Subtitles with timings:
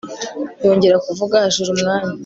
[0.63, 2.13] yongera kuvuga hashira umwanya